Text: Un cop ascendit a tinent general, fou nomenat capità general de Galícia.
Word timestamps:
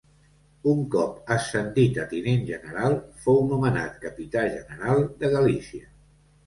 Un 0.69 0.79
cop 0.95 1.29
ascendit 1.35 1.99
a 2.05 2.07
tinent 2.15 2.41
general, 2.49 2.99
fou 3.27 3.41
nomenat 3.53 4.03
capità 4.09 4.47
general 4.59 5.09
de 5.23 5.35
Galícia. 5.37 5.89